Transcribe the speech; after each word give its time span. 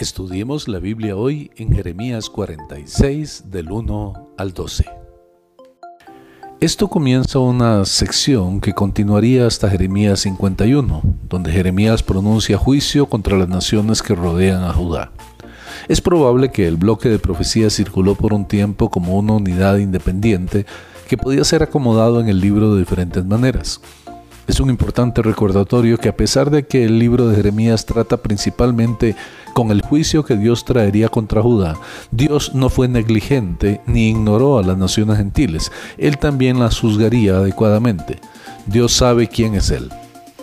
Estudiemos 0.00 0.68
la 0.68 0.78
Biblia 0.78 1.16
hoy 1.16 1.50
en 1.56 1.72
Jeremías 1.74 2.30
46 2.30 3.50
del 3.50 3.72
1 3.72 4.28
al 4.38 4.52
12. 4.54 4.84
Esto 6.60 6.86
comienza 6.86 7.40
una 7.40 7.84
sección 7.84 8.60
que 8.60 8.74
continuaría 8.74 9.48
hasta 9.48 9.68
Jeremías 9.68 10.20
51, 10.20 11.02
donde 11.28 11.50
Jeremías 11.50 12.04
pronuncia 12.04 12.56
juicio 12.56 13.06
contra 13.06 13.36
las 13.36 13.48
naciones 13.48 14.00
que 14.00 14.14
rodean 14.14 14.62
a 14.62 14.72
Judá. 14.72 15.10
Es 15.88 16.00
probable 16.00 16.52
que 16.52 16.68
el 16.68 16.76
bloque 16.76 17.08
de 17.08 17.18
profecía 17.18 17.68
circuló 17.68 18.14
por 18.14 18.32
un 18.32 18.46
tiempo 18.46 18.90
como 18.90 19.18
una 19.18 19.32
unidad 19.32 19.78
independiente 19.78 20.64
que 21.08 21.16
podía 21.16 21.42
ser 21.42 21.64
acomodado 21.64 22.20
en 22.20 22.28
el 22.28 22.38
libro 22.38 22.72
de 22.72 22.78
diferentes 22.78 23.24
maneras. 23.24 23.80
Es 24.48 24.60
un 24.60 24.70
importante 24.70 25.20
recordatorio 25.20 25.98
que 25.98 26.08
a 26.08 26.16
pesar 26.16 26.50
de 26.50 26.66
que 26.66 26.86
el 26.86 26.98
libro 26.98 27.28
de 27.28 27.36
Jeremías 27.36 27.84
trata 27.84 28.16
principalmente 28.16 29.14
con 29.52 29.70
el 29.70 29.82
juicio 29.82 30.24
que 30.24 30.38
Dios 30.38 30.64
traería 30.64 31.10
contra 31.10 31.42
Judá, 31.42 31.76
Dios 32.10 32.54
no 32.54 32.70
fue 32.70 32.88
negligente 32.88 33.82
ni 33.86 34.08
ignoró 34.08 34.58
a 34.58 34.62
las 34.62 34.78
naciones 34.78 35.18
gentiles, 35.18 35.70
Él 35.98 36.16
también 36.16 36.58
las 36.58 36.80
juzgaría 36.80 37.36
adecuadamente. 37.36 38.20
Dios 38.64 38.94
sabe 38.94 39.28
quién 39.28 39.54
es 39.54 39.70
Él. 39.70 39.90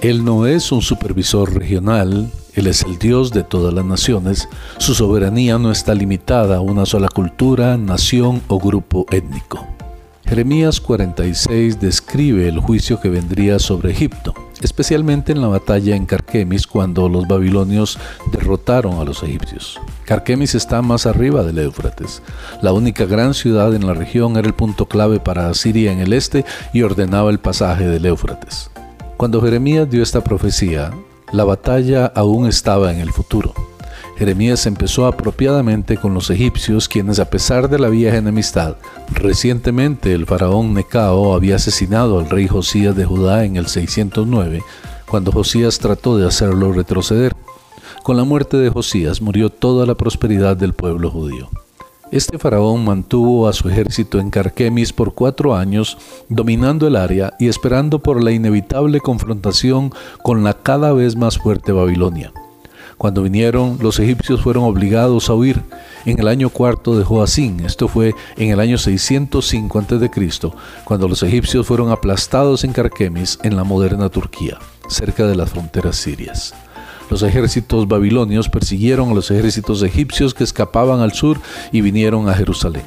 Él 0.02 0.23
no 0.23 0.45
es 0.45 0.71
un 0.71 0.84
supervisor 0.84 1.55
regional, 1.55 2.31
Él 2.53 2.67
es 2.67 2.84
el 2.84 2.99
Dios 2.99 3.31
de 3.31 3.43
todas 3.43 3.73
las 3.73 3.85
naciones, 3.85 4.48
su 4.77 4.93
soberanía 4.93 5.57
no 5.57 5.71
está 5.71 5.95
limitada 5.95 6.57
a 6.57 6.62
una 6.62 6.85
sola 6.85 7.09
cultura, 7.09 7.76
nación 7.76 8.43
o 8.49 8.59
grupo 8.59 9.07
étnico. 9.09 9.74
Jeremías 10.27 10.81
46 10.81 11.79
describe 11.79 12.47
el 12.47 12.59
juicio 12.59 12.99
que 12.99 13.09
vendría 13.09 13.59
sobre 13.59 13.91
Egipto, 13.91 14.34
especialmente 14.61 15.31
en 15.31 15.39
la 15.39 15.48
batalla 15.48 15.95
en 15.95 16.07
Carquemis 16.07 16.65
cuando 16.65 17.07
los 17.07 17.27
babilonios 17.27 17.99
derrotaron 18.31 18.99
a 18.99 19.03
los 19.03 19.21
egipcios. 19.21 19.79
Carquemis 20.05 20.55
está 20.55 20.81
más 20.81 21.05
arriba 21.05 21.43
del 21.43 21.59
Éufrates. 21.59 22.23
La 22.63 22.73
única 22.73 23.05
gran 23.05 23.35
ciudad 23.35 23.76
en 23.76 23.85
la 23.85 23.93
región 23.93 24.35
era 24.35 24.48
el 24.48 24.55
punto 24.55 24.87
clave 24.87 25.20
para 25.20 25.48
Asiria 25.48 25.91
en 25.91 25.99
el 25.99 26.12
este 26.12 26.43
y 26.73 26.81
ordenaba 26.81 27.29
el 27.29 27.40
pasaje 27.40 27.87
del 27.87 28.07
Éufrates. 28.07 28.71
Cuando 29.18 29.41
Jeremías 29.41 29.90
dio 29.90 30.01
esta 30.01 30.23
profecía, 30.23 30.91
la 31.31 31.43
batalla 31.43 32.07
aún 32.07 32.48
estaba 32.48 32.91
en 32.91 32.99
el 32.99 33.12
futuro. 33.12 33.53
Jeremías 34.18 34.66
empezó 34.66 35.08
apropiadamente 35.08 35.98
con 35.98 36.13
los 36.13 36.30
egipcios, 36.30 36.88
quienes 36.88 37.20
a 37.20 37.30
pesar 37.30 37.70
de 37.70 37.80
la 37.80 37.90
vieja 37.90 38.18
enemistad, 38.18 38.77
recientemente 39.12 40.13
el 40.13 40.26
faraón 40.26 40.74
Necao 40.74 41.34
había 41.34 41.58
asesinado 41.58 42.20
al 42.20 42.30
rey 42.30 42.48
Josías 42.48 42.96
de 42.96 43.04
Judá 43.04 43.43
en 43.43 43.58
el 43.58 43.68
609, 43.68 44.63
cuando 45.05 45.34
Josías 45.34 45.80
trató 45.80 46.18
de 46.18 46.27
hacerlo 46.27 46.71
retroceder. 46.71 47.36
Con 48.04 48.16
la 48.16 48.24
muerte 48.24 48.55
de 48.55 48.70
Josías 48.70 49.21
murió 49.21 49.49
toda 49.49 49.86
la 49.86 49.96
prosperidad 49.96 50.55
del 50.55 50.74
pueblo 50.74 51.12
judío. 51.12 51.49
Este 52.12 52.38
faraón 52.38 52.86
mantuvo 52.86 53.49
a 53.49 53.54
su 53.54 53.68
ejército 53.68 54.20
en 54.20 54.30
Carquemis 54.30 54.93
por 54.93 55.13
cuatro 55.13 55.55
años, 55.55 55.98
dominando 56.30 56.88
el 56.88 56.96
área 56.96 57.34
y 57.40 57.49
esperando 57.49 57.99
por 57.99 58.24
la 58.24 58.32
inevitable 58.32 59.02
confrontación 59.02 59.91
con 60.21 60.43
la 60.43 60.54
cada 60.54 60.93
vez 60.93 61.18
más 61.18 61.38
fuerte 61.38 61.74
Babilonia. 61.74 62.32
Cuando 62.98 63.24
vinieron, 63.24 63.77
los 63.82 63.99
egipcios 63.99 64.41
fueron 64.41 64.63
obligados 64.63 65.29
a 65.29 65.34
huir 65.34 65.62
en 66.06 66.19
el 66.19 66.28
año 66.28 66.50
cuarto 66.50 66.97
de 66.97 67.03
Joacín. 67.03 67.59
Esto 67.66 67.88
fue 67.88 68.16
en 68.38 68.52
el 68.52 68.59
año 68.59 68.78
605 68.78 69.79
a.C., 69.79 70.52
cuando 70.85 71.07
los 71.07 71.22
egipcios 71.24 71.68
fueron 71.68 71.91
aplastados 71.91 72.63
en 72.63 72.72
Carquemis, 72.72 73.40
en 73.44 73.57
la 73.57 73.63
moderna 73.63 74.09
Turquía, 74.09 74.59
cerca 74.88 75.28
de 75.28 75.35
las 75.35 75.50
fronteras 75.50 75.97
sirias. 75.97 76.53
Los 77.09 77.22
ejércitos 77.22 77.88
babilonios 77.88 78.50
persiguieron 78.50 79.12
a 79.12 79.13
los 79.13 79.30
ejércitos 79.30 79.84
egipcios 79.84 80.34
que 80.34 80.44
escapaban 80.44 81.02
al 81.02 81.12
sur 81.12 81.40
y 81.72 81.81
vinieron 81.81 82.30
a 82.30 82.34
Jerusalén. 82.34 82.84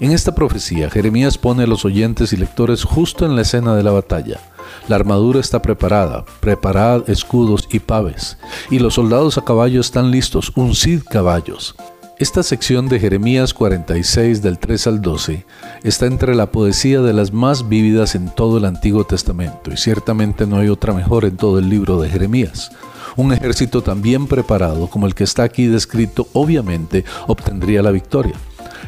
En 0.00 0.12
esta 0.12 0.34
profecía, 0.34 0.90
Jeremías 0.90 1.36
pone 1.36 1.64
a 1.64 1.66
los 1.66 1.84
oyentes 1.84 2.32
y 2.32 2.36
lectores 2.36 2.84
justo 2.84 3.26
en 3.26 3.34
la 3.34 3.42
escena 3.42 3.74
de 3.74 3.82
la 3.82 3.90
batalla. 3.90 4.40
La 4.88 4.96
armadura 4.96 5.40
está 5.40 5.62
preparada, 5.62 6.24
preparad 6.40 7.08
escudos 7.08 7.68
y 7.70 7.80
paves, 7.80 8.38
y 8.70 8.78
los 8.78 8.94
soldados 8.94 9.38
a 9.38 9.44
caballo 9.44 9.80
están 9.80 10.10
listos, 10.10 10.52
uncid 10.54 11.02
caballos. 11.02 11.74
Esta 12.18 12.42
sección 12.42 12.88
de 12.88 12.98
Jeremías 12.98 13.52
46 13.52 14.40
del 14.40 14.58
3 14.58 14.86
al 14.86 15.02
12 15.02 15.44
está 15.82 16.06
entre 16.06 16.34
la 16.34 16.50
poesía 16.50 17.02
de 17.02 17.12
las 17.12 17.30
más 17.30 17.68
vívidas 17.68 18.14
en 18.14 18.30
todo 18.30 18.56
el 18.56 18.64
Antiguo 18.64 19.04
Testamento 19.04 19.70
y 19.70 19.76
ciertamente 19.76 20.46
no 20.46 20.56
hay 20.56 20.70
otra 20.70 20.94
mejor 20.94 21.26
en 21.26 21.36
todo 21.36 21.58
el 21.58 21.68
libro 21.68 22.00
de 22.00 22.08
Jeremías. 22.08 22.70
Un 23.16 23.34
ejército 23.34 23.82
tan 23.82 24.00
bien 24.00 24.28
preparado 24.28 24.86
como 24.86 25.06
el 25.06 25.14
que 25.14 25.24
está 25.24 25.42
aquí 25.42 25.66
descrito 25.66 26.26
obviamente 26.32 27.04
obtendría 27.26 27.82
la 27.82 27.90
victoria, 27.90 28.34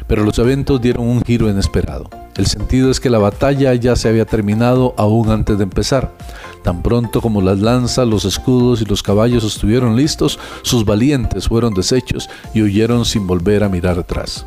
pero 0.07 0.23
los 0.23 0.39
eventos 0.39 0.81
dieron 0.81 1.07
un 1.07 1.21
giro 1.23 1.47
inesperado. 1.51 2.09
El 2.39 2.47
sentido 2.47 2.89
es 2.89 3.01
que 3.01 3.09
la 3.09 3.17
batalla 3.17 3.73
ya 3.75 3.97
se 3.97 4.07
había 4.07 4.23
terminado 4.23 4.93
aún 4.95 5.29
antes 5.29 5.57
de 5.57 5.65
empezar. 5.65 6.15
Tan 6.63 6.81
pronto 6.81 7.19
como 7.19 7.41
las 7.41 7.59
lanzas, 7.59 8.07
los 8.07 8.23
escudos 8.23 8.81
y 8.81 8.85
los 8.85 9.03
caballos 9.03 9.43
estuvieron 9.43 9.97
listos, 9.97 10.39
sus 10.61 10.85
valientes 10.85 11.49
fueron 11.49 11.73
deshechos 11.73 12.29
y 12.53 12.61
huyeron 12.61 13.03
sin 13.03 13.27
volver 13.27 13.65
a 13.65 13.67
mirar 13.67 13.99
atrás. 13.99 14.45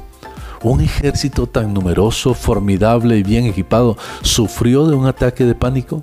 Un 0.62 0.80
ejército 0.80 1.46
tan 1.46 1.74
numeroso, 1.74 2.32
formidable 2.32 3.18
y 3.18 3.22
bien 3.22 3.44
equipado 3.44 3.98
sufrió 4.22 4.86
de 4.86 4.94
un 4.94 5.04
ataque 5.04 5.44
de 5.44 5.54
pánico. 5.54 6.02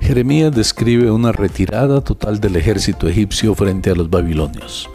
Jeremías 0.00 0.52
describe 0.56 1.10
una 1.10 1.32
retirada 1.32 2.00
total 2.00 2.40
del 2.40 2.56
ejército 2.56 3.08
egipcio 3.08 3.54
frente 3.54 3.90
a 3.90 3.94
los 3.94 4.08
babilonios. 4.08 4.88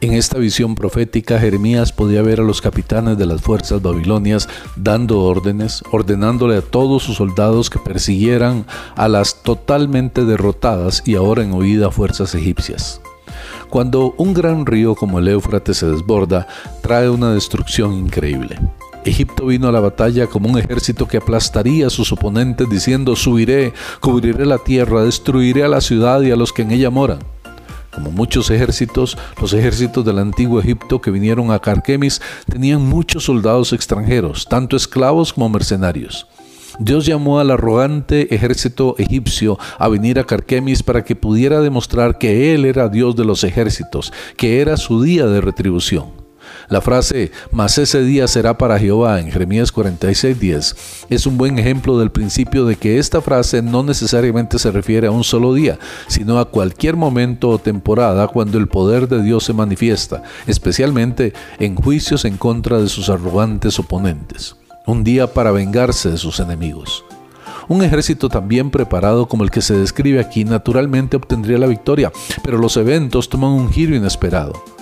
En 0.00 0.12
esta 0.12 0.38
visión 0.38 0.74
profética, 0.74 1.38
Jeremías 1.38 1.92
podía 1.92 2.22
ver 2.22 2.40
a 2.40 2.44
los 2.44 2.60
capitanes 2.60 3.18
de 3.18 3.26
las 3.26 3.40
fuerzas 3.40 3.82
babilonias 3.82 4.48
dando 4.76 5.20
órdenes, 5.22 5.82
ordenándole 5.90 6.56
a 6.56 6.62
todos 6.62 7.02
sus 7.02 7.16
soldados 7.16 7.70
que 7.70 7.78
persiguieran 7.78 8.64
a 8.96 9.08
las 9.08 9.42
totalmente 9.42 10.24
derrotadas 10.24 11.02
y 11.06 11.14
ahora 11.14 11.42
en 11.42 11.52
huida 11.52 11.90
fuerzas 11.90 12.34
egipcias. 12.34 13.00
Cuando 13.68 14.14
un 14.16 14.32
gran 14.32 14.64
río 14.64 14.94
como 14.94 15.18
el 15.18 15.28
Éufrates 15.28 15.76
se 15.76 15.86
desborda, 15.86 16.46
trae 16.80 17.10
una 17.10 17.34
destrucción 17.34 17.92
increíble. 17.92 18.58
Egipto 19.04 19.46
vino 19.46 19.68
a 19.68 19.72
la 19.72 19.80
batalla 19.80 20.26
como 20.26 20.48
un 20.48 20.58
ejército 20.58 21.06
que 21.06 21.18
aplastaría 21.18 21.86
a 21.86 21.90
sus 21.90 22.12
oponentes 22.12 22.68
diciendo, 22.68 23.16
subiré, 23.16 23.72
cubriré 24.00 24.44
la 24.46 24.58
tierra, 24.58 25.04
destruiré 25.04 25.64
a 25.64 25.68
la 25.68 25.80
ciudad 25.80 26.20
y 26.22 26.30
a 26.30 26.36
los 26.36 26.52
que 26.52 26.62
en 26.62 26.72
ella 26.72 26.90
moran. 26.90 27.20
Como 27.98 28.12
muchos 28.12 28.48
ejércitos, 28.52 29.18
los 29.40 29.52
ejércitos 29.52 30.04
del 30.04 30.20
antiguo 30.20 30.60
Egipto 30.60 31.00
que 31.00 31.10
vinieron 31.10 31.50
a 31.50 31.58
Carquemis 31.58 32.22
tenían 32.48 32.80
muchos 32.80 33.24
soldados 33.24 33.72
extranjeros, 33.72 34.46
tanto 34.48 34.76
esclavos 34.76 35.32
como 35.32 35.48
mercenarios. 35.48 36.28
Dios 36.78 37.06
llamó 37.06 37.40
al 37.40 37.50
arrogante 37.50 38.32
ejército 38.32 38.94
egipcio 38.98 39.58
a 39.80 39.88
venir 39.88 40.20
a 40.20 40.24
Carquemis 40.24 40.84
para 40.84 41.02
que 41.02 41.16
pudiera 41.16 41.60
demostrar 41.60 42.18
que 42.18 42.54
Él 42.54 42.66
era 42.66 42.88
Dios 42.88 43.16
de 43.16 43.24
los 43.24 43.42
ejércitos, 43.42 44.12
que 44.36 44.60
era 44.60 44.76
su 44.76 45.02
día 45.02 45.26
de 45.26 45.40
retribución. 45.40 46.17
La 46.68 46.82
frase, 46.82 47.32
mas 47.50 47.78
ese 47.78 48.02
día 48.02 48.28
será 48.28 48.58
para 48.58 48.78
Jehová 48.78 49.20
en 49.20 49.30
Jeremías 49.30 49.72
46:10 49.72 50.76
es 51.08 51.26
un 51.26 51.38
buen 51.38 51.58
ejemplo 51.58 51.98
del 51.98 52.10
principio 52.10 52.66
de 52.66 52.76
que 52.76 52.98
esta 52.98 53.22
frase 53.22 53.62
no 53.62 53.82
necesariamente 53.82 54.58
se 54.58 54.70
refiere 54.70 55.06
a 55.06 55.10
un 55.10 55.24
solo 55.24 55.54
día, 55.54 55.78
sino 56.08 56.38
a 56.38 56.50
cualquier 56.50 56.96
momento 56.96 57.48
o 57.48 57.58
temporada 57.58 58.28
cuando 58.28 58.58
el 58.58 58.68
poder 58.68 59.08
de 59.08 59.22
Dios 59.22 59.44
se 59.44 59.54
manifiesta, 59.54 60.22
especialmente 60.46 61.32
en 61.58 61.74
juicios 61.74 62.26
en 62.26 62.36
contra 62.36 62.78
de 62.78 62.90
sus 62.90 63.08
arrogantes 63.08 63.78
oponentes. 63.78 64.56
Un 64.86 65.04
día 65.04 65.32
para 65.32 65.52
vengarse 65.52 66.10
de 66.10 66.18
sus 66.18 66.38
enemigos. 66.38 67.02
Un 67.68 67.82
ejército 67.82 68.28
tan 68.28 68.46
bien 68.46 68.70
preparado 68.70 69.26
como 69.26 69.44
el 69.44 69.50
que 69.50 69.62
se 69.62 69.74
describe 69.74 70.20
aquí 70.20 70.44
naturalmente 70.44 71.16
obtendría 71.16 71.56
la 71.58 71.66
victoria, 71.66 72.12
pero 72.42 72.58
los 72.58 72.76
eventos 72.76 73.30
toman 73.30 73.52
un 73.52 73.70
giro 73.70 73.96
inesperado. 73.96 74.77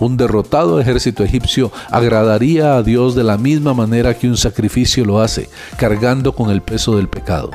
Un 0.00 0.16
derrotado 0.16 0.80
ejército 0.80 1.24
egipcio 1.24 1.72
agradaría 1.90 2.76
a 2.76 2.82
Dios 2.82 3.14
de 3.14 3.24
la 3.24 3.36
misma 3.36 3.74
manera 3.74 4.14
que 4.14 4.28
un 4.28 4.36
sacrificio 4.36 5.04
lo 5.04 5.20
hace, 5.20 5.48
cargando 5.76 6.34
con 6.34 6.50
el 6.50 6.62
peso 6.62 6.96
del 6.96 7.08
pecado. 7.08 7.50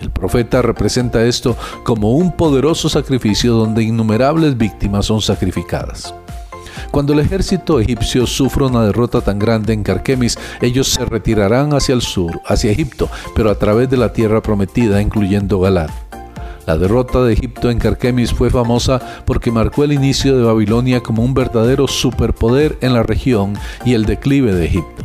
El 0.00 0.10
profeta 0.10 0.62
representa 0.62 1.24
esto 1.24 1.56
como 1.84 2.12
un 2.12 2.36
poderoso 2.36 2.88
sacrificio 2.88 3.54
donde 3.54 3.82
innumerables 3.82 4.56
víctimas 4.56 5.06
son 5.06 5.20
sacrificadas. 5.20 6.14
Cuando 6.90 7.12
el 7.12 7.18
ejército 7.18 7.78
egipcio 7.80 8.26
sufre 8.26 8.64
una 8.64 8.84
derrota 8.84 9.20
tan 9.20 9.38
grande 9.38 9.72
en 9.72 9.82
Carquemis, 9.82 10.38
ellos 10.60 10.88
se 10.88 11.04
retirarán 11.04 11.74
hacia 11.74 11.94
el 11.94 12.02
sur, 12.02 12.40
hacia 12.46 12.70
Egipto, 12.70 13.08
pero 13.34 13.50
a 13.50 13.56
través 13.56 13.90
de 13.90 13.96
la 13.96 14.12
tierra 14.12 14.42
prometida, 14.42 15.02
incluyendo 15.02 15.60
Galad. 15.60 15.90
La 16.70 16.78
derrota 16.78 17.20
de 17.24 17.32
Egipto 17.32 17.68
en 17.68 17.80
Carquemis 17.80 18.32
fue 18.32 18.48
famosa 18.48 19.00
porque 19.26 19.50
marcó 19.50 19.82
el 19.82 19.92
inicio 19.92 20.38
de 20.38 20.44
Babilonia 20.44 21.02
como 21.02 21.24
un 21.24 21.34
verdadero 21.34 21.88
superpoder 21.88 22.78
en 22.80 22.94
la 22.94 23.02
región 23.02 23.54
y 23.84 23.94
el 23.94 24.04
declive 24.04 24.54
de 24.54 24.66
Egipto. 24.66 25.04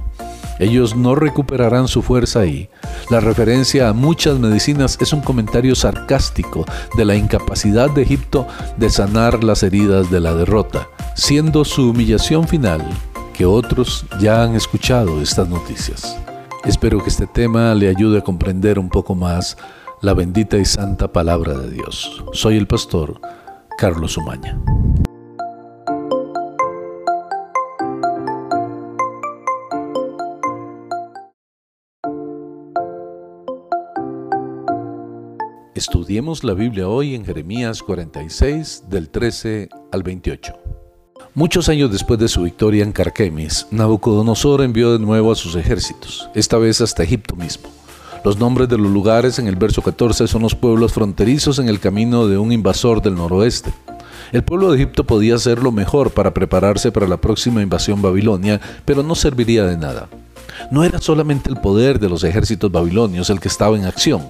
Ellos 0.59 0.95
no 0.95 1.15
recuperarán 1.15 1.88
su 1.88 2.03
fuerza 2.03 2.41
ahí. 2.41 2.69
La 3.09 3.19
referencia 3.19 3.89
a 3.89 3.94
muchas 3.94 4.38
medicinas 4.38 5.00
es 5.01 5.12
un 5.12 5.21
comentario 5.21 5.73
sarcástico 5.73 6.65
de 6.97 7.03
la 7.03 7.15
incapacidad 7.15 7.89
de 7.89 8.03
Egipto 8.03 8.47
de 8.77 8.91
sanar 8.91 9.44
las 9.44 9.63
heridas 9.63 10.12
de 10.12 10.19
la 10.19 10.35
derrota. 10.35 10.88
siendo 11.15 11.65
su 11.65 11.89
humillación 11.89 12.47
final 12.47 12.88
que 13.33 13.47
otros 13.47 14.06
ya 14.19 14.44
han 14.44 14.53
escuchado 14.53 15.19
estas 15.19 15.50
noticias. 15.50 16.15
Espero 16.63 17.01
que 17.01 17.09
este 17.09 17.25
tema 17.25 17.73
le 17.73 17.89
ayude 17.89 18.19
a 18.19 18.21
comprender 18.21 18.77
un 18.77 18.89
poco 18.89 19.15
más 19.15 19.57
la 20.01 20.13
bendita 20.13 20.57
y 20.57 20.65
santa 20.65 21.12
palabra 21.12 21.57
de 21.57 21.71
Dios. 21.71 22.24
Soy 22.33 22.57
el 22.57 22.68
pastor 22.68 23.19
Carlos 23.77 24.18
Umaña. 24.18 24.59
Estudiemos 35.74 36.44
la 36.44 36.53
Biblia 36.53 36.88
hoy 36.88 37.15
en 37.15 37.25
Jeremías 37.25 37.83
46 37.83 38.86
del 38.89 39.09
13 39.09 39.69
al 39.91 40.03
28. 40.03 40.53
Muchos 41.33 41.68
años 41.68 41.91
después 41.91 42.18
de 42.18 42.30
su 42.30 42.44
victoria 42.44 42.83
en 42.83 42.94
Carquemis, 42.94 43.68
Nabucodonosor 43.71 44.62
envió 44.62 44.94
de 44.94 45.00
nuevo 45.00 45.33
a 45.33 45.36
sus 45.36 45.56
ejércitos, 45.56 46.30
esta 46.33 46.57
vez 46.57 46.80
hasta 46.80 47.03
Egipto 47.03 47.36
mismo. 47.36 47.75
Los 48.25 48.39
nombres 48.39 48.68
de 48.68 48.80
los 48.80 48.89
lugares 48.89 49.38
en 49.38 49.48
el 49.48 49.56
verso 49.56 49.83
14 49.83 50.27
son 50.27 50.42
los 50.42 50.56
pueblos 50.56 50.94
fronterizos 50.94 51.60
en 51.60 51.69
el 51.69 51.80
camino 51.80 52.27
de 52.27 52.39
un 52.39 52.51
invasor 52.51 53.00
del 53.00 53.13
noroeste. 53.13 53.72
El 54.31 54.44
pueblo 54.44 54.72
de 54.72 54.77
Egipto 54.77 55.04
podía 55.04 55.36
hacer 55.36 55.62
lo 55.62 55.72
mejor 55.72 56.10
para 56.10 56.33
prepararse 56.33 56.92
para 56.92 57.07
la 57.07 57.18
próxima 57.18 57.62
invasión 57.62 58.01
babilonia, 58.01 58.60
pero 58.83 59.04
no 59.04 59.13
serviría 59.13 59.66
de 59.66 59.77
nada. 59.77 60.10
No 60.72 60.83
era 60.83 61.00
solamente 61.00 61.51
el 61.51 61.57
poder 61.57 62.00
de 62.00 62.10
los 62.10 62.24
ejércitos 62.24 62.72
babilonios 62.72 63.30
el 63.30 63.39
que 63.39 63.48
estaba 63.48 63.77
en 63.77 63.86
acción. 63.86 64.24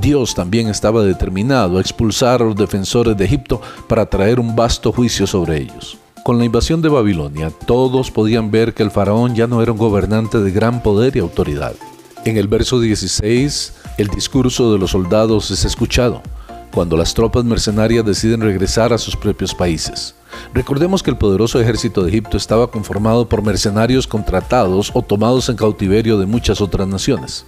Dios 0.00 0.36
también 0.36 0.68
estaba 0.68 1.02
determinado 1.02 1.78
a 1.78 1.80
expulsar 1.80 2.42
a 2.42 2.44
los 2.44 2.54
defensores 2.54 3.16
de 3.16 3.24
Egipto 3.24 3.60
para 3.88 4.06
traer 4.06 4.38
un 4.38 4.54
vasto 4.54 4.92
juicio 4.92 5.26
sobre 5.26 5.60
ellos. 5.60 5.98
Con 6.22 6.38
la 6.38 6.44
invasión 6.44 6.82
de 6.82 6.88
Babilonia, 6.88 7.50
todos 7.66 8.12
podían 8.12 8.52
ver 8.52 8.74
que 8.74 8.84
el 8.84 8.92
faraón 8.92 9.34
ya 9.34 9.48
no 9.48 9.60
era 9.60 9.72
un 9.72 9.78
gobernante 9.78 10.38
de 10.38 10.52
gran 10.52 10.84
poder 10.84 11.16
y 11.16 11.18
autoridad. 11.18 11.74
En 12.26 12.36
el 12.36 12.48
verso 12.48 12.78
16, 12.78 13.72
el 13.96 14.08
discurso 14.08 14.72
de 14.72 14.78
los 14.78 14.90
soldados 14.90 15.50
es 15.50 15.64
escuchado, 15.64 16.22
cuando 16.70 16.98
las 16.98 17.14
tropas 17.14 17.44
mercenarias 17.44 18.04
deciden 18.04 18.42
regresar 18.42 18.92
a 18.92 18.98
sus 18.98 19.16
propios 19.16 19.54
países. 19.54 20.14
Recordemos 20.52 21.02
que 21.02 21.10
el 21.10 21.16
poderoso 21.16 21.58
ejército 21.58 22.02
de 22.02 22.10
Egipto 22.10 22.36
estaba 22.36 22.70
conformado 22.70 23.26
por 23.26 23.42
mercenarios 23.42 24.06
contratados 24.06 24.90
o 24.92 25.00
tomados 25.00 25.48
en 25.48 25.56
cautiverio 25.56 26.18
de 26.18 26.26
muchas 26.26 26.60
otras 26.60 26.86
naciones. 26.86 27.46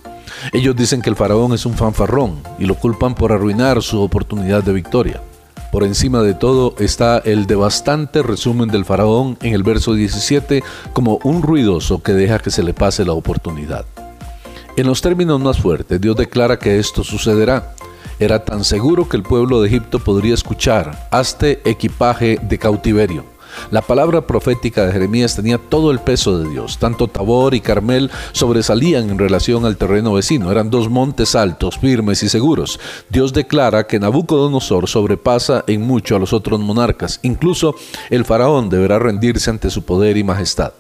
Ellos 0.55 0.75
dicen 0.75 1.03
que 1.03 1.11
el 1.11 1.17
faraón 1.17 1.53
es 1.53 1.67
un 1.67 1.75
fanfarrón 1.75 2.43
y 2.59 2.65
lo 2.65 2.75
culpan 2.75 3.15
por 3.15 3.31
arruinar 3.31 3.83
su 3.83 4.01
oportunidad 4.01 4.63
de 4.63 4.73
victoria. 4.73 5.21
Por 5.71 5.85
encima 5.85 6.23
de 6.23 6.33
todo 6.33 6.75
está 6.79 7.19
el 7.19 7.47
devastante 7.47 8.23
resumen 8.23 8.71
del 8.71 8.87
faraón 8.87 9.37
en 9.43 9.53
el 9.53 9.63
verso 9.63 9.93
17 9.93 10.63
como 10.95 11.19
un 11.25 11.43
ruidoso 11.43 12.03
que 12.03 12.13
deja 12.13 12.39
que 12.39 12.51
se 12.51 12.63
le 12.63 12.73
pase 12.73 13.05
la 13.05 13.13
oportunidad. 13.13 13.85
En 14.75 14.87
los 14.87 15.03
términos 15.03 15.39
más 15.39 15.59
fuertes, 15.59 16.01
Dios 16.01 16.17
declara 16.17 16.59
que 16.59 16.79
esto 16.79 17.05
sucederá. 17.05 17.75
Era 18.19 18.43
tan 18.43 18.65
seguro 18.65 19.07
que 19.07 19.19
el 19.19 19.23
pueblo 19.23 19.61
de 19.61 19.69
Egipto 19.69 19.99
podría 19.99 20.33
escuchar, 20.33 21.09
hazte 21.11 21.61
equipaje 21.65 22.39
de 22.41 22.59
cautiverio. 22.59 23.25
La 23.71 23.83
palabra 23.83 24.23
profética 24.23 24.87
de 24.87 24.93
Jeremías 24.93 25.37
tenía 25.37 25.59
todo 25.59 25.91
el 25.91 25.99
peso 25.99 26.39
de 26.39 26.49
Dios. 26.49 26.79
Tanto 26.79 27.07
Tabor 27.07 27.55
y 27.55 27.61
Carmel 27.61 28.11
sobresalían 28.33 29.11
en 29.11 29.19
relación 29.19 29.67
al 29.67 29.77
terreno 29.77 30.15
vecino. 30.15 30.51
Eran 30.51 30.71
dos 30.71 30.89
montes 30.89 31.35
altos, 31.35 31.79
firmes 31.79 32.23
y 32.23 32.31
seguros. 32.31 32.81
Dios 33.11 33.35
declara 33.35 33.87
que 33.87 34.01
Nabucodonosor 34.01 34.89
sobrepasa 34.89 35.65
en 35.67 35.83
mucho 35.83 36.17
a 36.17 36.19
los 36.19 36.33
otros 36.33 36.61
monarcas. 36.61 37.21
Incluso 37.23 37.75
el 38.09 38.25
faraón 38.25 38.71
deberá 38.71 38.99
rendirse 38.99 39.51
ante 39.51 39.69
su 39.69 39.83
poder 39.83 40.17
y 40.17 40.25
majestad. 40.25 40.73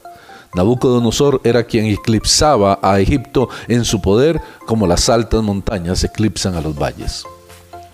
Nabucodonosor 0.54 1.40
era 1.44 1.64
quien 1.64 1.86
eclipsaba 1.86 2.78
a 2.82 3.00
Egipto 3.00 3.48
en 3.68 3.84
su 3.84 4.02
poder 4.02 4.40
como 4.66 4.86
las 4.86 5.08
altas 5.08 5.42
montañas 5.42 6.04
eclipsan 6.04 6.54
a 6.54 6.60
los 6.60 6.78
valles. 6.78 7.24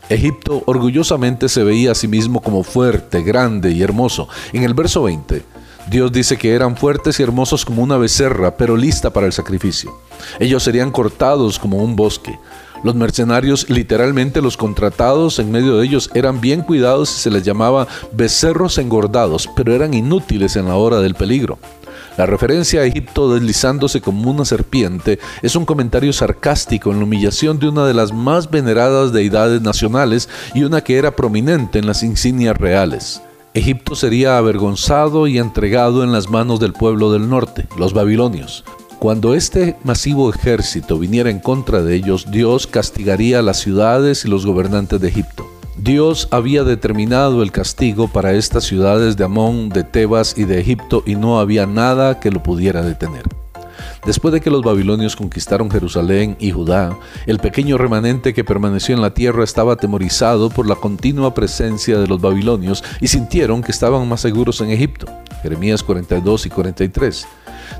Egipto 0.08 0.62
orgullosamente 0.66 1.48
se 1.48 1.62
veía 1.62 1.92
a 1.92 1.94
sí 1.94 2.08
mismo 2.08 2.40
como 2.40 2.64
fuerte, 2.64 3.22
grande 3.22 3.70
y 3.70 3.82
hermoso. 3.82 4.28
En 4.52 4.64
el 4.64 4.74
verso 4.74 5.02
20, 5.02 5.44
Dios 5.90 6.10
dice 6.10 6.36
que 6.36 6.54
eran 6.54 6.76
fuertes 6.76 7.20
y 7.20 7.22
hermosos 7.22 7.64
como 7.64 7.82
una 7.82 7.96
becerra, 7.96 8.56
pero 8.56 8.76
lista 8.76 9.10
para 9.10 9.26
el 9.26 9.32
sacrificio. 9.32 9.96
Ellos 10.40 10.62
serían 10.62 10.90
cortados 10.90 11.58
como 11.58 11.78
un 11.78 11.94
bosque. 11.94 12.38
Los 12.84 12.94
mercenarios, 12.94 13.68
literalmente 13.68 14.40
los 14.40 14.56
contratados 14.56 15.38
en 15.38 15.50
medio 15.50 15.76
de 15.76 15.86
ellos, 15.86 16.10
eran 16.14 16.40
bien 16.40 16.62
cuidados 16.62 17.10
y 17.14 17.20
se 17.20 17.30
les 17.30 17.42
llamaba 17.42 17.88
becerros 18.12 18.78
engordados, 18.78 19.48
pero 19.56 19.74
eran 19.74 19.94
inútiles 19.94 20.56
en 20.56 20.66
la 20.66 20.76
hora 20.76 21.00
del 21.00 21.14
peligro. 21.14 21.58
La 22.18 22.26
referencia 22.26 22.80
a 22.80 22.84
Egipto 22.84 23.32
deslizándose 23.32 24.00
como 24.00 24.28
una 24.28 24.44
serpiente 24.44 25.20
es 25.40 25.54
un 25.54 25.64
comentario 25.64 26.12
sarcástico 26.12 26.90
en 26.90 26.98
la 26.98 27.04
humillación 27.04 27.60
de 27.60 27.68
una 27.68 27.86
de 27.86 27.94
las 27.94 28.12
más 28.12 28.50
veneradas 28.50 29.12
deidades 29.12 29.62
nacionales 29.62 30.28
y 30.52 30.64
una 30.64 30.80
que 30.80 30.98
era 30.98 31.14
prominente 31.14 31.78
en 31.78 31.86
las 31.86 32.02
insignias 32.02 32.56
reales. 32.56 33.22
Egipto 33.54 33.94
sería 33.94 34.36
avergonzado 34.36 35.28
y 35.28 35.38
entregado 35.38 36.02
en 36.02 36.10
las 36.10 36.28
manos 36.28 36.58
del 36.58 36.72
pueblo 36.72 37.12
del 37.12 37.30
norte, 37.30 37.68
los 37.78 37.92
babilonios. 37.92 38.64
Cuando 38.98 39.36
este 39.36 39.76
masivo 39.84 40.28
ejército 40.28 40.98
viniera 40.98 41.30
en 41.30 41.38
contra 41.38 41.82
de 41.82 41.94
ellos, 41.94 42.32
Dios 42.32 42.66
castigaría 42.66 43.38
a 43.38 43.42
las 43.42 43.58
ciudades 43.58 44.24
y 44.24 44.28
los 44.28 44.44
gobernantes 44.44 45.00
de 45.00 45.06
Egipto. 45.06 45.57
Dios 45.80 46.26
había 46.32 46.64
determinado 46.64 47.40
el 47.40 47.52
castigo 47.52 48.08
para 48.08 48.32
estas 48.32 48.64
ciudades 48.64 49.16
de 49.16 49.24
Amón, 49.24 49.68
de 49.68 49.84
Tebas 49.84 50.36
y 50.36 50.44
de 50.44 50.60
Egipto 50.60 51.04
y 51.06 51.14
no 51.14 51.38
había 51.38 51.66
nada 51.66 52.18
que 52.18 52.32
lo 52.32 52.42
pudiera 52.42 52.82
detener. 52.82 53.22
Después 54.04 54.34
de 54.34 54.40
que 54.40 54.50
los 54.50 54.62
babilonios 54.62 55.14
conquistaron 55.14 55.70
Jerusalén 55.70 56.36
y 56.40 56.50
Judá, 56.50 56.98
el 57.26 57.38
pequeño 57.38 57.78
remanente 57.78 58.34
que 58.34 58.42
permaneció 58.42 58.92
en 58.96 59.02
la 59.02 59.14
tierra 59.14 59.44
estaba 59.44 59.74
atemorizado 59.74 60.50
por 60.50 60.66
la 60.66 60.74
continua 60.74 61.32
presencia 61.32 61.96
de 61.98 62.08
los 62.08 62.20
babilonios 62.20 62.82
y 63.00 63.06
sintieron 63.06 63.62
que 63.62 63.70
estaban 63.70 64.08
más 64.08 64.20
seguros 64.20 64.60
en 64.60 64.70
Egipto. 64.70 65.06
Jeremías 65.42 65.84
42 65.84 66.46
y 66.46 66.50
43. 66.50 67.28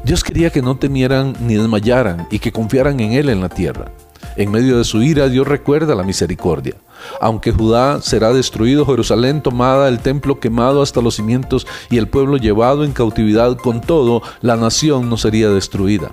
Dios 0.05 0.23
quería 0.23 0.50
que 0.50 0.62
no 0.62 0.77
temieran 0.77 1.35
ni 1.41 1.55
desmayaran 1.56 2.29
y 2.31 2.39
que 2.39 2.53
confiaran 2.53 3.00
en 3.00 3.12
Él 3.12 3.29
en 3.29 3.41
la 3.41 3.49
tierra. 3.49 3.91
En 4.37 4.53
medio 4.53 4.79
de 4.79 4.85
su 4.85 5.03
ira, 5.03 5.29
Dios 5.29 5.49
recuerda 5.49 5.97
la 5.97 6.05
misericordia. 6.05 6.77
Aunque 7.21 7.53
Judá 7.53 8.00
será 8.00 8.33
destruido, 8.33 8.87
Jerusalén 8.87 9.43
tomada, 9.43 9.89
el 9.89 10.00
templo 10.00 10.41
quemado 10.41 10.83
hasta 10.83 11.00
los 11.00 11.17
cimientos 11.17 11.67
y 11.90 11.99
el 11.99 12.09
pueblo 12.09 12.37
llevado 12.37 12.85
en 12.85 12.93
cautividad, 12.93 13.57
con 13.57 13.81
todo, 13.81 14.23
la 14.40 14.57
nación 14.57 15.09
no 15.09 15.17
sería 15.17 15.50
destruida. 15.50 16.11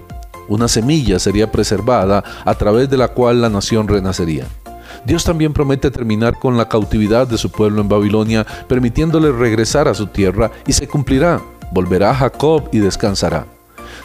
Una 0.48 0.68
semilla 0.68 1.20
sería 1.20 1.52
preservada 1.52 2.24
a 2.46 2.54
través 2.56 2.90
de 2.90 2.98
la 2.98 3.08
cual 3.10 3.42
la 3.42 3.50
nación 3.50 3.88
renacería. 3.88 4.46
Dios 5.06 5.24
también 5.24 5.54
promete 5.54 5.92
terminar 5.92 6.40
con 6.40 6.58
la 6.58 6.70
cautividad 6.70 7.28
de 7.28 7.38
su 7.38 7.52
pueblo 7.52 7.82
en 7.82 7.90
Babilonia, 7.90 8.46
permitiéndole 8.68 9.32
regresar 9.32 9.88
a 9.88 9.94
su 9.94 10.08
tierra, 10.08 10.52
y 10.66 10.74
se 10.74 10.88
cumplirá. 10.88 11.42
Volverá 11.72 12.14
Jacob 12.14 12.70
y 12.72 12.80
descansará. 12.80 13.46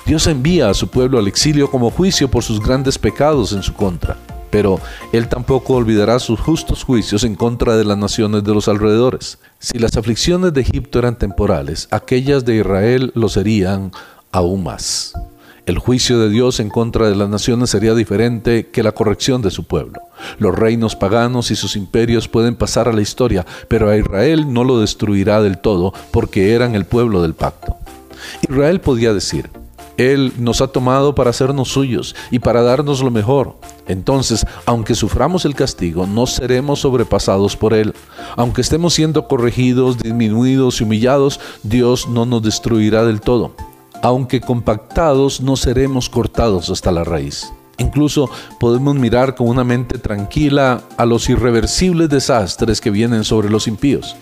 Dios 0.07 0.27
envía 0.27 0.71
a 0.71 0.75
su 0.75 0.89
pueblo 0.89 1.19
al 1.19 1.29
exilio 1.29 1.71
como 1.71 1.91
juicio 1.91 2.31
por 2.31 2.43
sus 2.43 2.61
grandes 2.61 2.99
pecados 2.99 3.53
en 3.53 3.63
su 3.63 3.75
contra 3.75 4.17
pero 4.51 4.81
él 5.13 5.29
tampoco 5.29 5.75
olvidará 5.75 6.19
sus 6.19 6.41
justos 6.41 6.85
juicios 6.85 7.25
en 7.25 7.35
contra 7.35 7.77
de 7.77 7.85
las 7.85 7.99
naciones 7.99 8.45
de 8.45 8.55
los 8.55 8.69
alrededores. 8.69 9.39
Si 9.59 9.79
las 9.79 9.97
aflicciones 9.97 10.53
de 10.53 10.61
Egipto 10.61 10.99
eran 10.99 11.17
temporales, 11.17 11.89
aquellas 11.91 12.45
de 12.45 12.57
Israel 12.57 13.13
lo 13.15 13.29
serían 13.29 13.93
aún 14.33 14.65
más. 14.65 15.15
El 15.67 15.79
juicio 15.79 16.19
de 16.19 16.31
Dios 16.31 16.59
en 16.59 16.69
contra 16.69 17.09
de 17.09 17.15
las 17.15 17.29
naciones 17.29 17.71
sería 17.71 17.95
diferente 17.95 18.69
que 18.69 18.83
la 18.83 18.93
corrección 18.93 19.41
de 19.43 19.51
su 19.51 19.65
pueblo. 19.65 20.01
Los 20.39 20.59
reinos 20.59 20.97
paganos 20.97 21.51
y 21.51 21.57
sus 21.57 21.77
imperios 21.77 22.29
pueden 22.29 22.57
pasar 22.57 22.89
a 22.89 22.93
la 22.93 23.03
historia, 23.03 23.47
pero 23.69 23.89
a 23.89 23.97
Israel 23.97 24.53
no 24.53 24.65
lo 24.65 24.81
destruirá 24.81 25.41
del 25.43 25.59
todo 25.59 25.93
porque 26.11 26.55
eran 26.55 26.75
el 26.75 26.87
pueblo 26.87 27.23
del 27.23 27.35
pacto. 27.35 27.77
Israel 28.43 28.81
podía 28.81 29.15
decir, 29.15 29.51
Él 30.01 30.33
nos 30.39 30.63
ha 30.63 30.69
tomado 30.69 31.15
para 31.15 31.29
hacernos 31.29 31.69
suyos 31.69 32.17
y 32.31 32.39
para 32.39 32.63
darnos 32.63 33.03
lo 33.03 33.11
mejor. 33.11 33.57
Entonces, 33.87 34.47
aunque 34.65 34.95
suframos 34.95 35.45
el 35.45 35.55
castigo, 35.55 36.07
no 36.07 36.27
seremos 36.27 36.81
sobrepasados 36.81 37.55
por 37.55 37.75
él. 37.75 37.93
Aunque 38.35 38.63
estemos 38.63 38.95
siendo 38.95 39.29
corregidos, 39.29 39.99
disminuidos 39.99 40.81
y 40.81 40.85
humillados, 40.85 41.39
Dios 41.63 42.09
no 42.09 42.25
nos 42.25 42.43
destruirá 42.43 43.05
del 43.05 43.21
todo. 43.21 43.53
Aunque 44.03 44.41
compactados, 44.41 45.43
no 45.43 45.57
seremos 45.57 46.09
cortados 46.09 46.71
hasta 46.71 46.91
la 46.93 47.05
raíz. 47.05 47.53
Incluso 47.77 48.31
podemos 48.59 48.95
mirar 48.95 49.35
con 49.35 49.49
una 49.49 49.65
mente 49.65 49.99
tranquila 49.99 50.83
a 50.97 51.05
los 51.05 51.29
irreversibles 51.29 52.09
desastres 52.09 52.81
que 52.81 52.91
vienen 52.91 53.23
sobre 53.23 53.51
los 53.51 53.69
impíos. 53.69 54.17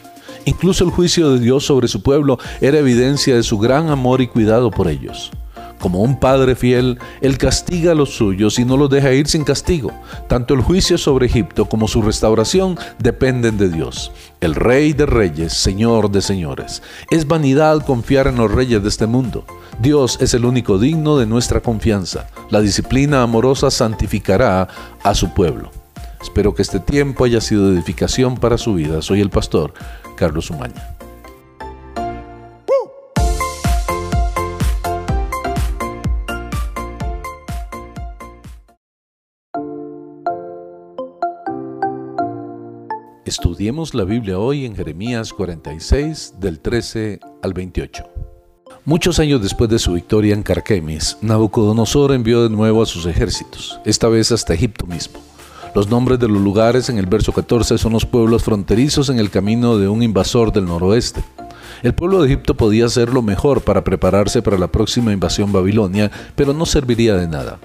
Incluso 0.45 0.83
el 0.83 0.91
juicio 0.91 1.31
de 1.31 1.39
Dios 1.39 1.67
sobre 1.67 1.87
su 1.87 2.03
pueblo 2.03 2.39
era 2.61 2.79
evidencia 2.79 3.37
de 3.37 3.45
su 3.45 3.59
gran 3.59 3.91
amor 3.91 4.21
y 4.21 4.27
cuidado 4.27 4.73
por 4.73 4.89
ellos. 4.89 5.31
Como 5.79 6.03
un 6.03 6.19
padre 6.19 6.57
fiel, 6.57 6.99
Él 7.21 7.39
castiga 7.39 7.93
a 7.93 7.95
los 7.95 8.11
suyos 8.11 8.59
y 8.59 8.65
no 8.65 8.77
los 8.77 8.91
deja 8.91 9.13
ir 9.13 9.29
sin 9.29 9.45
castigo. 9.45 9.93
Tanto 10.29 10.55
el 10.55 10.61
juicio 10.61 10.99
sobre 10.99 11.27
Egipto 11.27 11.67
como 11.67 11.89
su 11.89 12.03
restauración 12.03 12.79
dependen 12.99 13.59
de 13.59 13.69
Dios, 13.69 14.13
el 14.41 14.55
Rey 14.55 14.93
de 14.93 15.07
Reyes, 15.07 15.53
Señor 15.53 16.11
de 16.11 16.21
Señores. 16.23 16.83
Es 17.11 17.27
vanidad 17.27 17.85
confiar 17.85 18.27
en 18.27 18.37
los 18.37 18.51
reyes 18.51 18.83
de 18.83 18.89
este 18.89 19.07
mundo. 19.07 19.45
Dios 19.81 20.19
es 20.21 20.35
el 20.35 20.45
único 20.45 20.79
digno 20.79 21.17
de 21.19 21.27
nuestra 21.27 21.61
confianza. 21.61 22.27
La 22.51 22.61
disciplina 22.61 23.23
amorosa 23.23 23.71
santificará 23.71 24.69
a 25.03 25.15
su 25.15 25.33
pueblo. 25.33 25.71
Espero 26.21 26.55
que 26.55 26.63
este 26.63 26.81
tiempo 26.81 27.25
haya 27.25 27.41
sido 27.41 27.73
edificación 27.73 28.37
para 28.37 28.59
su 28.59 28.75
vida. 28.75 29.03
Soy 29.03 29.21
el 29.21 29.31
pastor 29.31 29.73
Carlos 30.17 30.51
Umaña. 30.51 30.98
Estudiemos 43.59 43.93
la 43.93 44.05
Biblia 44.05 44.39
hoy 44.39 44.67
en 44.67 44.77
Jeremías 44.77 45.33
46 45.33 46.35
del 46.39 46.61
13 46.61 47.19
al 47.43 47.55
28. 47.55 48.05
Muchos 48.85 49.19
años 49.19 49.43
después 49.43 49.69
de 49.69 49.81
su 49.81 49.95
victoria 49.95 50.33
en 50.33 50.45
Carquemis, 50.45 51.19
Nabucodonosor 51.23 52.13
envió 52.13 52.45
de 52.45 52.51
nuevo 52.51 52.85
a 52.85 52.87
sus 52.87 53.05
ejércitos, 53.07 53.81
esta 53.85 54.07
vez 54.07 54.31
hasta 54.31 54.55
Egipto 54.55 54.87
mismo. 54.87 55.19
Los 55.75 55.89
nombres 55.89 56.21
de 56.21 56.29
los 56.29 56.41
lugares 56.41 56.89
en 56.89 56.99
el 56.99 57.07
verso 57.07 57.33
14 57.33 57.79
son 57.79 57.95
los 57.95 58.07
pueblos 58.07 58.45
fronterizos 58.45 59.09
en 59.09 59.19
el 59.19 59.29
camino 59.29 59.77
de 59.77 59.89
un 59.89 60.05
invasor 60.05 60.53
del 60.53 60.67
noroeste. 60.67 61.25
El 61.83 61.97
pueblo 61.97 62.23
de 62.23 62.29
Egipto 62.29 62.57
podía 62.57 62.87
hacer 62.87 63.13
lo 63.13 63.23
mejor 63.23 63.63
para 63.63 63.83
prepararse 63.83 64.41
para 64.41 64.57
la 64.57 64.71
próxima 64.71 65.13
invasión 65.13 65.51
babilonia, 65.51 66.13
pero 66.37 66.53
no 66.53 66.65
serviría 66.65 67.17
de 67.17 67.27
nada. 67.27 67.59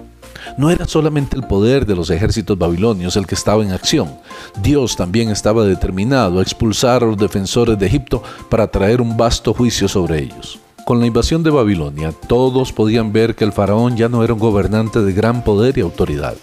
No 0.56 0.70
era 0.70 0.86
solamente 0.86 1.36
el 1.36 1.44
poder 1.44 1.86
de 1.86 1.96
los 1.96 2.10
ejércitos 2.10 2.58
babilonios 2.58 3.16
el 3.16 3.26
que 3.26 3.34
estaba 3.34 3.62
en 3.62 3.72
acción. 3.72 4.18
Dios 4.62 4.96
también 4.96 5.30
estaba 5.30 5.64
determinado 5.64 6.38
a 6.38 6.42
expulsar 6.42 7.02
a 7.02 7.06
los 7.06 7.16
defensores 7.16 7.78
de 7.78 7.86
Egipto 7.86 8.22
para 8.48 8.66
traer 8.66 9.00
un 9.00 9.16
vasto 9.16 9.54
juicio 9.54 9.88
sobre 9.88 10.22
ellos. 10.22 10.58
Con 10.84 11.00
la 11.00 11.06
invasión 11.06 11.42
de 11.42 11.50
Babilonia, 11.50 12.12
todos 12.28 12.72
podían 12.72 13.12
ver 13.12 13.34
que 13.34 13.44
el 13.44 13.52
faraón 13.52 13.96
ya 13.96 14.08
no 14.08 14.22
era 14.22 14.34
un 14.34 14.40
gobernante 14.40 15.00
de 15.00 15.12
gran 15.12 15.42
poder 15.42 15.78
y 15.78 15.80
autoridad. 15.80 16.34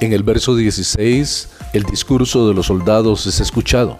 En 0.00 0.12
el 0.12 0.22
verso 0.22 0.54
16, 0.54 1.48
el 1.72 1.82
discurso 1.82 2.46
de 2.46 2.54
los 2.54 2.66
soldados 2.66 3.26
es 3.26 3.40
escuchado 3.40 3.98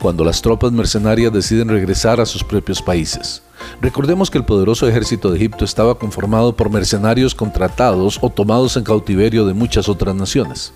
cuando 0.00 0.24
las 0.24 0.40
tropas 0.40 0.72
mercenarias 0.72 1.32
deciden 1.32 1.68
regresar 1.68 2.20
a 2.20 2.26
sus 2.26 2.42
propios 2.42 2.80
países. 2.80 3.42
Recordemos 3.80 4.30
que 4.30 4.38
el 4.38 4.44
poderoso 4.44 4.88
ejército 4.88 5.30
de 5.30 5.36
Egipto 5.36 5.64
estaba 5.64 5.96
conformado 5.96 6.54
por 6.54 6.70
mercenarios 6.70 7.34
contratados 7.34 8.18
o 8.20 8.30
tomados 8.30 8.76
en 8.76 8.84
cautiverio 8.84 9.46
de 9.46 9.54
muchas 9.54 9.88
otras 9.88 10.14
naciones. 10.14 10.72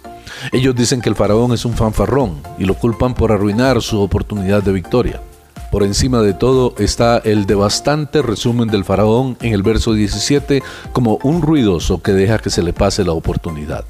Ellos 0.53 0.75
dicen 0.75 1.01
que 1.01 1.09
el 1.09 1.15
faraón 1.15 1.53
es 1.53 1.65
un 1.65 1.75
fanfarrón 1.75 2.41
y 2.59 2.65
lo 2.65 2.75
culpan 2.75 3.15
por 3.15 3.33
arruinar 3.33 3.83
su 3.83 4.01
oportunidad 4.01 4.63
de 4.63 4.73
victoria. 4.73 5.21
Por 5.71 5.83
encima 5.83 6.23
de 6.23 6.35
todo 6.35 6.75
está 6.79 7.19
el 7.19 7.47
devastante 7.47 8.23
resumen 8.23 8.69
del 8.69 8.85
faraón 8.85 9.37
en 9.41 9.53
el 9.53 9.63
verso 9.63 9.93
17 9.93 10.63
como 10.93 11.19
un 11.25 11.43
ruidoso 11.43 12.01
que 12.01 12.13
deja 12.13 12.39
que 12.39 12.51
se 12.51 12.63
le 12.63 12.73
pase 12.73 13.05
la 13.05 13.13
oportunidad. 13.13 13.85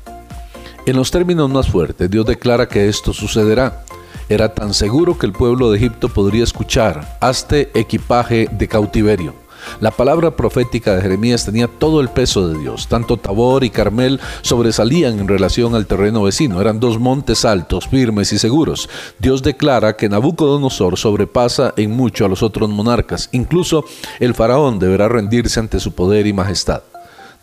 En 0.87 0.97
los 0.97 1.11
términos 1.11 1.51
más 1.51 1.69
fuertes, 1.69 2.11
Dios 2.11 2.27
declara 2.27 2.69
que 2.69 2.89
esto 2.89 3.15
sucederá 3.15 3.84
era 4.29 4.55
tan 4.55 4.75
seguro 4.75 5.19
que 5.19 5.27
el 5.27 5.33
pueblo 5.33 5.71
de 5.71 5.79
Egipto 5.79 6.09
podría 6.09 6.45
escuchar, 6.45 7.19
hazte 7.21 7.71
equipaje 7.75 8.49
de 8.51 8.69
cautiverio. 8.69 9.45
La 9.81 9.91
palabra 9.91 10.31
profética 10.37 10.95
de 10.95 11.03
Jeremías 11.03 11.45
tenía 11.45 11.69
todo 11.69 12.01
el 12.01 12.09
peso 12.09 12.49
de 12.49 12.59
Dios. 12.59 12.89
Tanto 12.89 13.17
Tabor 13.17 13.65
y 13.65 13.71
Carmel 13.71 14.21
sobresalían 14.43 15.19
en 15.19 15.29
relación 15.29 15.75
al 15.75 15.87
terreno 15.87 16.23
vecino. 16.23 16.61
Eran 16.61 16.81
dos 16.81 16.99
montes 16.99 17.45
altos, 17.45 17.89
firmes 17.89 18.33
y 18.33 18.39
seguros. 18.39 18.89
Dios 19.19 19.43
declara 19.43 19.97
que 19.97 20.09
Nabucodonosor 20.09 20.99
sobrepasa 20.99 21.73
en 21.77 21.91
mucho 21.91 22.25
a 22.25 22.29
los 22.29 22.43
otros 22.43 22.69
monarcas. 22.69 23.29
Incluso 23.33 23.85
el 24.21 24.35
faraón 24.35 24.79
deberá 24.79 25.09
rendirse 25.09 25.61
ante 25.61 25.81
su 25.81 25.93
poder 25.93 26.27
y 26.27 26.33
majestad. 26.33 26.83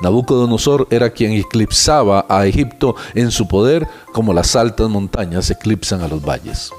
Nabucodonosor 0.01 0.87
era 0.89 1.11
quien 1.11 1.33
eclipsaba 1.33 2.25
a 2.27 2.45
Egipto 2.45 2.95
en 3.13 3.31
su 3.31 3.47
poder 3.47 3.87
como 4.13 4.33
las 4.33 4.55
altas 4.55 4.89
montañas 4.89 5.49
eclipsan 5.49 6.01
a 6.01 6.07
los 6.07 6.23
valles. 6.23 6.71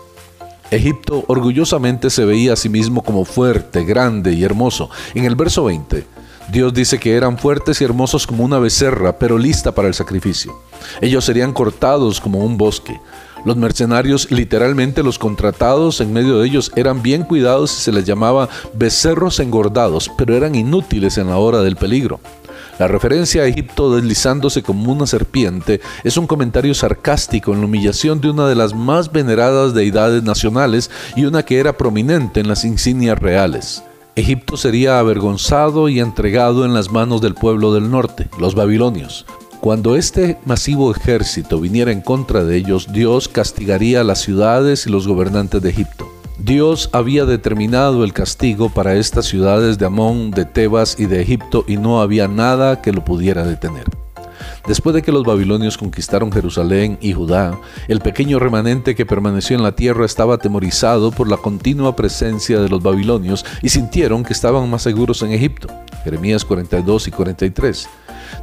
Egipto 0.71 1.25
orgullosamente 1.29 2.09
se 2.09 2.25
veía 2.25 2.55
a 2.55 2.57
sí 2.57 2.69
mismo 2.69 3.03
como 3.03 3.25
fuerte, 3.25 3.85
grande 3.85 4.33
y 4.33 4.43
hermoso. 4.43 4.89
En 5.15 5.25
el 5.25 5.37
verso 5.37 5.65
20, 5.65 6.07
Dios 6.51 6.73
dice 6.73 6.99
que 6.99 7.15
eran 7.15 7.39
fuertes 7.39 7.81
y 7.81 7.85
hermosos 7.85 8.27
como 8.27 8.45
una 8.45 8.59
becerra, 8.59 9.19
pero 9.19 9.39
lista 9.39 9.73
para 9.73 9.89
el 9.89 9.95
sacrificio. 9.95 10.53
Ellos 11.01 11.25
serían 11.25 11.53
cortados 11.53 12.21
como 12.21 12.41
un 12.41 12.57
bosque. 12.57 12.99
Los 13.45 13.57
mercenarios, 13.57 14.31
literalmente 14.31 15.03
los 15.03 15.19
contratados 15.19 16.01
en 16.01 16.13
medio 16.13 16.39
de 16.39 16.47
ellos, 16.47 16.73
eran 16.77 17.03
bien 17.03 17.25
cuidados 17.25 17.77
y 17.77 17.81
se 17.81 17.93
les 17.93 18.05
llamaba 18.05 18.49
becerros 18.73 19.41
engordados, 19.41 20.11
pero 20.17 20.37
eran 20.37 20.55
inútiles 20.55 21.19
en 21.19 21.29
la 21.29 21.39
hora 21.39 21.61
del 21.61 21.77
peligro. 21.77 22.21
La 22.83 22.89
referencia 22.89 23.43
a 23.43 23.47
Egipto 23.47 23.95
deslizándose 23.95 24.65
como 24.65 24.91
una 24.91 25.07
serpiente 25.07 25.81
es 26.03 26.17
un 26.17 26.27
comentario 26.27 26.75
sarcástico 26.75 27.53
en 27.53 27.61
la 27.61 27.67
humillación 27.67 28.21
de 28.21 28.31
una 28.31 28.49
de 28.49 28.57
las 28.57 28.75
más 28.75 29.13
veneradas 29.13 29.73
deidades 29.73 30.25
nacionales 30.25 30.91
y 31.15 31.25
una 31.25 31.45
que 31.45 31.61
era 31.61 31.77
prominente 31.79 32.41
en 32.41 32.49
las 32.49 32.65
insignias 32.65 33.17
reales. 33.21 33.85
Egipto 34.17 34.57
sería 34.57 34.99
avergonzado 34.99 35.89
y 35.89 36.01
entregado 36.01 36.65
en 36.65 36.75
las 36.75 36.91
manos 36.91 37.21
del 37.21 37.37
pueblo 37.37 37.73
del 37.73 37.89
norte, 37.89 38.29
los 38.41 38.57
babilonios. 38.57 39.27
Cuando 39.61 39.95
este 39.95 40.39
masivo 40.45 40.91
ejército 40.91 41.61
viniera 41.61 41.93
en 41.93 42.01
contra 42.01 42.43
de 42.43 42.57
ellos, 42.57 42.93
Dios 42.93 43.29
castigaría 43.29 44.01
a 44.01 44.05
las 44.05 44.23
ciudades 44.23 44.89
y 44.89 44.91
los 44.91 45.07
gobernantes 45.07 45.63
de 45.63 45.71
Egipto. 45.71 46.22
Dios 46.39 46.91
había 46.93 47.25
determinado 47.25 48.05
el 48.05 48.13
castigo 48.13 48.71
para 48.71 48.95
estas 48.95 49.27
ciudades 49.27 49.79
de 49.79 49.87
Amón, 49.87 50.31
de 50.31 50.45
Tebas 50.45 50.99
y 50.99 51.07
de 51.07 51.23
Egipto 51.23 51.65
y 51.69 51.77
no 51.77 52.01
había 52.01 52.27
nada 52.27 52.81
que 52.83 52.93
lo 52.93 53.05
pudiera 53.05 53.45
detener. 53.45 53.85
Después 54.67 54.95
de 54.95 55.03
que 55.03 55.13
los 55.13 55.25
babilonios 55.25 55.77
conquistaron 55.77 56.31
Jerusalén 56.31 56.97
y 57.01 57.13
Judá, 57.13 57.59
el 57.89 58.01
pequeño 58.01 58.39
remanente 58.39 58.95
que 58.95 59.07
permaneció 59.07 59.57
en 59.57 59.63
la 59.63 59.73
tierra 59.73 60.07
estaba 60.07 60.35
atemorizado 60.35 61.11
por 61.11 61.29
la 61.29 61.37
continua 61.37 61.97
presencia 61.97 62.61
de 62.61 62.69
los 62.69 62.83
babilonios 62.83 63.45
y 63.61 63.71
sintieron 63.71 64.25
que 64.25 64.33
estaban 64.33 64.71
más 64.71 64.83
seguros 64.83 65.23
en 65.23 65.33
Egipto. 65.33 65.69
Jeremías 66.05 66.45
42 66.45 67.09
y 67.09 67.11
43. 67.11 67.89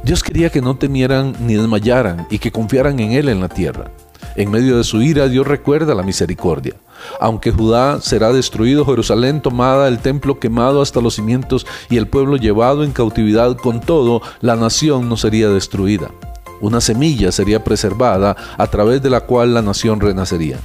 Dios 0.04 0.22
quería 0.22 0.50
que 0.50 0.60
no 0.62 0.76
temieran 0.76 1.34
ni 1.40 1.54
desmayaran 1.54 2.26
y 2.30 2.38
que 2.38 2.52
confiaran 2.52 3.00
en 3.00 3.12
Él 3.12 3.28
en 3.28 3.40
la 3.40 3.48
tierra. 3.48 3.90
En 4.36 4.50
medio 4.50 4.76
de 4.76 4.84
su 4.84 5.02
ira, 5.02 5.28
Dios 5.28 5.46
recuerda 5.46 5.94
la 5.94 6.02
misericordia. 6.02 6.74
Aunque 7.20 7.50
Judá 7.50 8.00
será 8.00 8.32
destruido, 8.32 8.84
Jerusalén 8.84 9.40
tomada, 9.40 9.88
el 9.88 9.98
templo 9.98 10.38
quemado 10.38 10.82
hasta 10.82 11.00
los 11.00 11.14
cimientos 11.14 11.66
y 11.88 11.96
el 11.96 12.06
pueblo 12.06 12.36
llevado 12.36 12.84
en 12.84 12.92
cautividad 12.92 13.56
con 13.56 13.80
todo, 13.80 14.22
la 14.40 14.56
nación 14.56 15.08
no 15.08 15.16
sería 15.16 15.48
destruida. 15.48 16.10
Una 16.60 16.80
semilla 16.80 17.32
sería 17.32 17.64
preservada 17.64 18.36
a 18.58 18.66
través 18.66 19.02
de 19.02 19.10
la 19.10 19.22
cual 19.22 19.54
la 19.54 19.62
nación 19.62 20.00
renacería. 20.00 20.58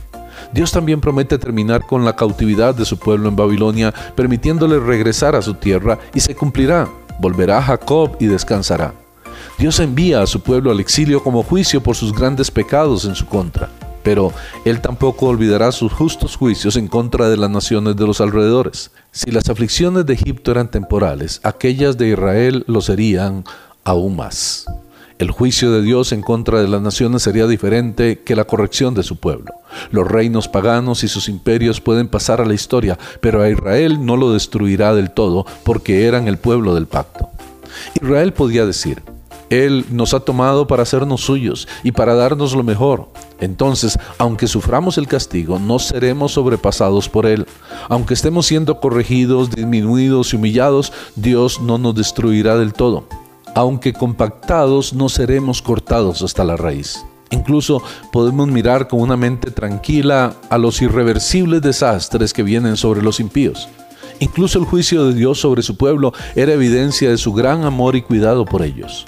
Dios 0.52 0.72
también 0.72 1.02
promete 1.02 1.38
terminar 1.38 1.86
con 1.86 2.06
la 2.06 2.16
cautividad 2.16 2.76
de 2.76 2.86
su 2.86 3.00
pueblo 3.00 3.30
en 3.30 3.36
Babilonia, 3.36 3.94
permitiéndole 4.16 4.80
regresar 4.80 5.36
a 5.36 5.42
su 5.42 5.56
tierra, 5.56 5.98
y 6.14 6.20
se 6.20 6.36
cumplirá. 6.36 6.88
Volverá 7.20 7.62
Jacob 7.62 8.18
y 8.20 8.28
descansará. 8.28 8.94
Dios 9.58 9.80
envía 9.80 10.22
a 10.22 10.28
su 10.28 10.42
pueblo 10.42 10.70
al 10.70 10.82
exilio 10.82 11.24
como 11.24 11.42
juicio 11.42 11.82
por 11.82 11.96
sus 11.96 12.14
grandes 12.14 12.52
pecados 12.52 13.06
en 13.06 13.16
su 13.16 13.26
contra, 13.26 13.70
pero 14.04 14.34
Él 14.66 14.82
tampoco 14.82 15.28
olvidará 15.28 15.72
sus 15.72 15.94
justos 15.94 16.36
juicios 16.36 16.76
en 16.76 16.90
contra 16.90 17.30
de 17.30 17.38
las 17.38 17.50
naciones 17.50 17.96
de 17.96 18.06
los 18.06 18.20
alrededores. 18.20 18.92
Si 19.12 19.32
las 19.32 19.50
aflicciones 19.50 20.06
de 20.06 20.14
Egipto 20.14 20.52
eran 20.52 20.70
temporales, 20.70 21.40
aquellas 21.44 21.98
de 21.98 22.10
Israel 22.10 22.66
lo 22.68 22.82
serían 22.82 23.46
aún 23.86 24.18
más. 24.18 24.66
El 25.20 25.32
juicio 25.32 25.72
de 25.72 25.82
Dios 25.82 26.12
en 26.12 26.22
contra 26.22 26.62
de 26.62 26.68
las 26.68 26.82
naciones 26.82 27.24
sería 27.24 27.48
diferente 27.48 28.20
que 28.20 28.36
la 28.36 28.44
corrección 28.44 28.94
de 28.94 29.04
su 29.04 29.16
pueblo. 29.16 29.54
Los 29.90 30.06
reinos 30.06 30.50
paganos 30.50 31.06
y 31.06 31.08
sus 31.08 31.30
imperios 31.30 31.80
pueden 31.80 32.10
pasar 32.10 32.42
a 32.42 32.46
la 32.46 32.54
historia, 32.54 33.00
pero 33.22 33.42
a 33.42 33.50
Israel 33.50 34.06
no 34.06 34.18
lo 34.18 34.34
destruirá 34.34 34.94
del 34.94 35.12
todo 35.12 35.46
porque 35.64 36.06
eran 36.06 36.28
el 36.28 36.38
pueblo 36.38 36.76
del 36.76 36.88
pacto. 36.88 37.30
Israel 38.02 38.34
podía 38.34 38.66
decir, 38.66 39.02
él 39.50 39.86
nos 39.92 40.14
ha 40.14 40.20
tomado 40.20 40.68
para 40.68 40.84
hacernos 40.84 41.22
suyos 41.22 41.68
y 41.84 41.92
para 41.92 42.16
darnos 42.16 42.54
lo 42.54 42.64
mejor. 42.64 43.10
Entonces, 43.40 43.98
aunque 44.18 44.48
suframos 44.48 44.98
el 44.98 45.08
castigo, 45.08 45.60
no 45.60 45.80
seremos 45.80 46.34
sobrepasados 46.34 47.10
por 47.10 47.26
Él. 47.26 47.46
Aunque 47.90 48.14
estemos 48.14 48.48
siendo 48.48 48.80
corregidos, 48.80 49.52
disminuidos 49.52 50.34
y 50.34 50.38
humillados, 50.38 50.94
Dios 51.16 51.62
no 51.62 51.78
nos 51.78 51.96
destruirá 51.96 52.58
del 52.58 52.74
todo. 52.74 53.08
Aunque 53.54 53.94
compactados, 53.94 54.94
no 54.94 55.10
seremos 55.10 55.62
cortados 55.62 56.22
hasta 56.22 56.44
la 56.44 56.58
raíz. 56.58 57.06
Incluso 57.32 57.82
podemos 58.12 58.48
mirar 58.48 58.88
con 58.88 59.02
una 59.02 59.18
mente 59.18 59.52
tranquila 59.52 60.36
a 60.50 60.58
los 60.58 60.82
irreversibles 60.82 61.62
desastres 61.62 62.34
que 62.34 62.44
vienen 62.44 62.78
sobre 62.78 63.02
los 63.02 63.20
impíos. 63.20 63.68
Incluso 64.20 64.60
el 64.60 64.66
juicio 64.66 65.06
de 65.08 65.14
Dios 65.14 65.40
sobre 65.40 65.62
su 65.62 65.76
pueblo 65.76 66.14
era 66.36 66.54
evidencia 66.54 67.10
de 67.10 67.18
su 67.18 67.34
gran 67.34 67.66
amor 67.66 67.96
y 67.96 68.02
cuidado 68.02 68.46
por 68.46 68.62
ellos. 68.62 69.06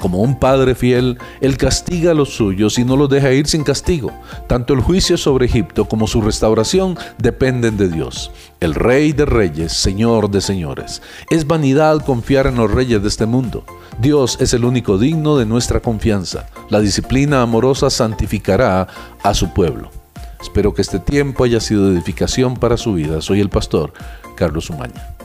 Como 0.00 0.22
un 0.22 0.38
padre 0.38 0.74
fiel, 0.74 1.18
Él 1.42 1.58
castiga 1.58 2.12
a 2.12 2.14
los 2.14 2.30
suyos 2.30 2.78
y 2.78 2.84
no 2.84 2.96
los 2.96 3.10
deja 3.10 3.32
ir 3.32 3.46
sin 3.46 3.62
castigo. 3.62 4.10
Tanto 4.46 4.72
el 4.72 4.80
juicio 4.80 5.18
sobre 5.18 5.44
Egipto 5.44 5.84
como 5.84 6.06
su 6.06 6.22
restauración 6.22 6.98
dependen 7.18 7.76
de 7.76 7.88
Dios, 7.88 8.32
el 8.60 8.74
Rey 8.74 9.12
de 9.12 9.26
Reyes, 9.26 9.74
Señor 9.74 10.30
de 10.30 10.40
Señores. 10.40 11.02
Es 11.28 11.46
vanidad 11.46 12.02
confiar 12.04 12.46
en 12.46 12.56
los 12.56 12.70
reyes 12.70 13.02
de 13.02 13.08
este 13.08 13.26
mundo. 13.26 13.64
Dios 14.00 14.38
es 14.40 14.54
el 14.54 14.64
único 14.64 14.96
digno 14.96 15.36
de 15.36 15.44
nuestra 15.44 15.80
confianza. 15.80 16.46
La 16.70 16.80
disciplina 16.80 17.42
amorosa 17.42 17.90
santificará 17.90 18.88
a 19.22 19.34
su 19.34 19.52
pueblo. 19.52 19.90
Espero 20.40 20.72
que 20.72 20.80
este 20.80 20.98
tiempo 20.98 21.44
haya 21.44 21.60
sido 21.60 21.92
edificación 21.92 22.54
para 22.54 22.78
su 22.78 22.94
vida. 22.94 23.20
Soy 23.20 23.40
el 23.40 23.50
pastor 23.50 23.92
Carlos 24.34 24.70
Umaña. 24.70 25.19